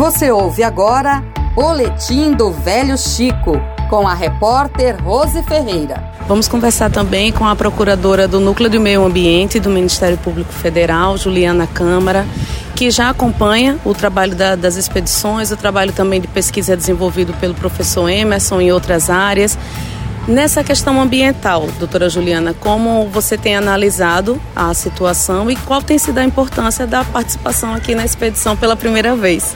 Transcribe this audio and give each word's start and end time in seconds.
Você 0.00 0.30
ouve 0.30 0.62
agora 0.62 1.22
Boletim 1.54 2.32
do 2.32 2.50
Velho 2.50 2.96
Chico, 2.96 3.60
com 3.90 4.08
a 4.08 4.14
repórter 4.14 4.96
Rose 5.04 5.42
Ferreira. 5.42 6.02
Vamos 6.26 6.48
conversar 6.48 6.90
também 6.90 7.30
com 7.30 7.46
a 7.46 7.54
procuradora 7.54 8.26
do 8.26 8.40
Núcleo 8.40 8.70
do 8.70 8.80
Meio 8.80 9.04
Ambiente 9.04 9.60
do 9.60 9.68
Ministério 9.68 10.16
Público 10.16 10.50
Federal, 10.54 11.18
Juliana 11.18 11.66
Câmara, 11.66 12.26
que 12.74 12.90
já 12.90 13.10
acompanha 13.10 13.78
o 13.84 13.92
trabalho 13.92 14.34
da, 14.34 14.56
das 14.56 14.76
expedições, 14.76 15.50
o 15.50 15.56
trabalho 15.58 15.92
também 15.92 16.18
de 16.18 16.28
pesquisa 16.28 16.74
desenvolvido 16.74 17.34
pelo 17.34 17.52
professor 17.52 18.08
Emerson 18.08 18.58
em 18.58 18.72
outras 18.72 19.10
áreas. 19.10 19.58
Nessa 20.26 20.64
questão 20.64 20.98
ambiental, 20.98 21.68
doutora 21.78 22.08
Juliana, 22.08 22.54
como 22.58 23.06
você 23.08 23.36
tem 23.36 23.54
analisado 23.54 24.40
a 24.56 24.72
situação 24.72 25.50
e 25.50 25.56
qual 25.56 25.82
tem 25.82 25.98
sido 25.98 26.16
a 26.16 26.24
importância 26.24 26.86
da 26.86 27.04
participação 27.04 27.74
aqui 27.74 27.94
na 27.94 28.06
expedição 28.06 28.56
pela 28.56 28.74
primeira 28.74 29.14
vez? 29.14 29.54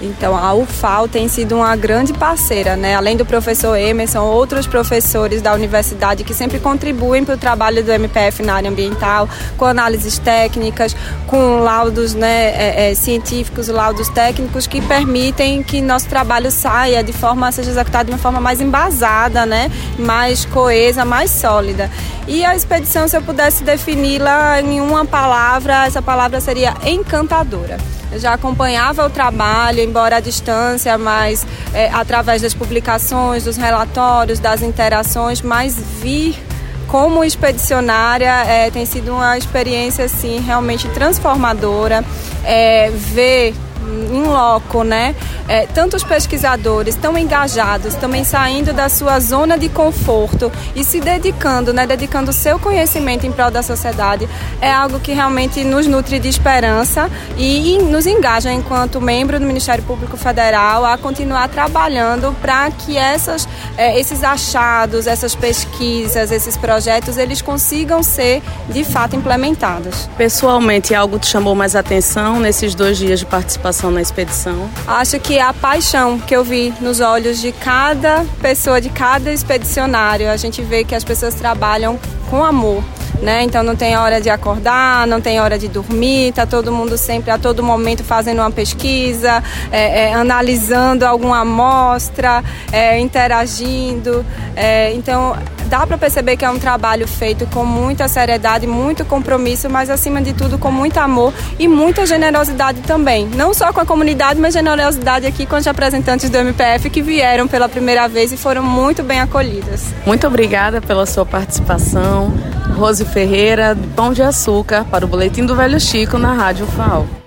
Então, 0.00 0.34
a 0.34 0.54
UFAL 0.54 1.06
tem 1.06 1.28
sido 1.28 1.56
uma 1.56 1.76
grande 1.76 2.12
parceira, 2.12 2.74
né? 2.74 2.94
Além 2.94 3.16
do 3.16 3.26
professor 3.26 3.76
Emerson, 3.76 4.20
outros 4.20 4.66
professores 4.66 5.42
da 5.42 5.52
universidade 5.52 6.24
que 6.24 6.32
sempre 6.32 6.58
contribuem 6.58 7.24
para 7.24 7.34
o 7.34 7.38
trabalho 7.38 7.84
do 7.84 7.90
MPF 7.90 8.42
na 8.42 8.54
área 8.54 8.70
ambiental, 8.70 9.28
com 9.58 9.66
análises 9.66 10.18
técnicas, 10.18 10.96
com 11.26 11.58
laudos 11.58 12.14
né, 12.14 12.46
é, 12.50 12.90
é, 12.90 12.94
científicos, 12.94 13.68
laudos 13.68 14.08
técnicos 14.08 14.66
que 14.66 14.80
permitem 14.80 15.62
que 15.62 15.80
nosso 15.82 16.08
trabalho 16.08 16.50
saia 16.50 17.04
de 17.04 17.12
forma, 17.12 17.52
seja 17.52 17.70
executado 17.70 18.06
de 18.06 18.12
uma 18.12 18.18
forma 18.18 18.40
mais 18.40 18.60
embasada, 18.60 19.44
né? 19.44 19.70
Mais 19.98 20.46
coesa, 20.46 21.04
mais 21.04 21.30
sólida. 21.30 21.90
E 22.30 22.44
a 22.44 22.54
expedição, 22.54 23.08
se 23.08 23.16
eu 23.16 23.22
pudesse 23.22 23.64
defini-la 23.64 24.60
em 24.60 24.80
uma 24.80 25.04
palavra, 25.04 25.84
essa 25.84 26.00
palavra 26.00 26.40
seria 26.40 26.76
encantadora. 26.86 27.76
Eu 28.12 28.20
já 28.20 28.34
acompanhava 28.34 29.04
o 29.04 29.10
trabalho, 29.10 29.80
embora 29.80 30.18
à 30.18 30.20
distância, 30.20 30.96
mas 30.96 31.44
é, 31.74 31.90
através 31.90 32.40
das 32.40 32.54
publicações, 32.54 33.42
dos 33.42 33.56
relatórios, 33.56 34.38
das 34.38 34.62
interações, 34.62 35.42
mas 35.42 35.76
vir 36.00 36.40
como 36.86 37.24
expedicionária 37.24 38.44
é, 38.46 38.70
tem 38.70 38.86
sido 38.86 39.12
uma 39.12 39.36
experiência 39.36 40.04
assim 40.04 40.38
realmente 40.38 40.88
transformadora. 40.90 42.04
É, 42.44 42.90
ver 42.90 43.54
em 43.90 44.22
loco, 44.22 44.82
né? 44.82 45.14
É, 45.48 45.66
tantos 45.66 46.02
pesquisadores 46.02 46.94
tão 46.94 47.18
engajados, 47.18 47.94
também 47.94 48.24
saindo 48.24 48.72
da 48.72 48.88
sua 48.88 49.18
zona 49.20 49.58
de 49.58 49.68
conforto 49.68 50.50
e 50.74 50.84
se 50.84 51.00
dedicando, 51.00 51.72
né? 51.72 51.86
Dedicando 51.86 52.30
o 52.30 52.34
seu 52.34 52.58
conhecimento 52.58 53.26
em 53.26 53.32
prol 53.32 53.50
da 53.50 53.62
sociedade, 53.62 54.28
é 54.60 54.72
algo 54.72 55.00
que 55.00 55.12
realmente 55.12 55.64
nos 55.64 55.86
nutre 55.86 56.18
de 56.18 56.28
esperança 56.28 57.10
e, 57.36 57.74
e 57.74 57.78
nos 57.78 58.06
engaja 58.06 58.52
enquanto 58.52 59.00
membro 59.00 59.38
do 59.38 59.46
Ministério 59.46 59.82
Público 59.84 60.16
Federal 60.16 60.84
a 60.84 60.96
continuar 60.96 61.48
trabalhando 61.48 62.34
para 62.40 62.70
que 62.70 62.96
essas, 62.96 63.48
é, 63.76 63.98
esses 63.98 64.22
achados, 64.22 65.06
essas 65.06 65.34
pesquisas, 65.34 66.30
esses 66.30 66.56
projetos, 66.56 67.16
eles 67.16 67.42
consigam 67.42 68.02
ser 68.02 68.42
de 68.68 68.84
fato 68.84 69.16
implementados. 69.16 70.08
Pessoalmente, 70.16 70.94
algo 70.94 71.18
te 71.18 71.26
chamou 71.26 71.54
mais 71.54 71.74
atenção 71.74 72.38
nesses 72.38 72.74
dois 72.74 72.98
dias 72.98 73.18
de 73.18 73.26
participação? 73.26 73.79
Na 73.88 74.02
expedição? 74.02 74.68
Acho 74.84 75.20
que 75.20 75.38
a 75.38 75.52
paixão 75.52 76.18
que 76.18 76.34
eu 76.34 76.42
vi 76.42 76.74
nos 76.80 76.98
olhos 76.98 77.40
de 77.40 77.52
cada 77.52 78.24
pessoa, 78.42 78.80
de 78.80 78.88
cada 78.88 79.30
expedicionário, 79.32 80.28
a 80.28 80.36
gente 80.36 80.60
vê 80.60 80.82
que 80.82 80.96
as 80.96 81.04
pessoas 81.04 81.36
trabalham 81.36 82.00
com 82.28 82.42
amor. 82.42 82.82
Né? 83.22 83.42
Então 83.42 83.62
não 83.62 83.76
tem 83.76 83.96
hora 83.96 84.18
de 84.18 84.30
acordar, 84.30 85.06
não 85.06 85.20
tem 85.20 85.40
hora 85.40 85.58
de 85.58 85.68
dormir, 85.68 86.32
tá 86.32 86.46
todo 86.46 86.72
mundo 86.72 86.96
sempre 86.96 87.30
a 87.30 87.36
todo 87.36 87.62
momento 87.62 88.02
fazendo 88.02 88.38
uma 88.38 88.50
pesquisa, 88.50 89.44
é, 89.70 90.06
é, 90.06 90.14
analisando 90.14 91.04
alguma 91.04 91.40
amostra, 91.40 92.42
é, 92.72 92.98
interagindo. 92.98 94.24
É, 94.56 94.92
então 94.94 95.36
dá 95.70 95.86
para 95.86 95.96
perceber 95.96 96.36
que 96.36 96.44
é 96.44 96.50
um 96.50 96.58
trabalho 96.58 97.06
feito 97.06 97.46
com 97.46 97.64
muita 97.64 98.08
seriedade, 98.08 98.66
muito 98.66 99.04
compromisso, 99.04 99.70
mas 99.70 99.88
acima 99.88 100.20
de 100.20 100.32
tudo 100.32 100.58
com 100.58 100.70
muito 100.70 100.98
amor 100.98 101.32
e 101.60 101.68
muita 101.68 102.04
generosidade 102.04 102.80
também. 102.80 103.28
Não 103.28 103.54
só 103.54 103.72
com 103.72 103.80
a 103.80 103.86
comunidade, 103.86 104.40
mas 104.40 104.52
generosidade 104.52 105.26
aqui 105.26 105.46
com 105.46 105.56
os 105.56 105.64
representantes 105.64 106.28
do 106.28 106.36
MPF 106.36 106.90
que 106.90 107.00
vieram 107.00 107.46
pela 107.46 107.68
primeira 107.68 108.08
vez 108.08 108.32
e 108.32 108.36
foram 108.36 108.64
muito 108.64 109.04
bem 109.04 109.20
acolhidas. 109.20 109.84
Muito 110.04 110.26
obrigada 110.26 110.80
pela 110.80 111.06
sua 111.06 111.24
participação. 111.24 112.34
Rose 112.76 113.04
Ferreira, 113.04 113.78
Pão 113.94 114.12
de 114.12 114.22
Açúcar, 114.22 114.84
para 114.84 115.04
o 115.04 115.08
Boletim 115.08 115.46
do 115.46 115.54
Velho 115.54 115.78
Chico 115.78 116.18
na 116.18 116.32
Rádio 116.32 116.66
FAO. 116.66 117.19